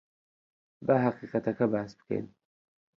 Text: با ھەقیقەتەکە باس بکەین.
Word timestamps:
با 0.85 0.95
ھەقیقەتەکە 1.05 1.65
باس 1.73 1.91
بکەین. 1.99 2.25